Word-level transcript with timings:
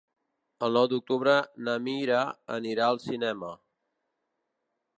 El 0.67 0.71
nou 0.77 0.87
d'octubre 0.93 1.35
na 1.67 1.75
Mira 1.87 2.21
anirà 2.55 2.87
al 2.89 2.99
cinema. 3.07 3.51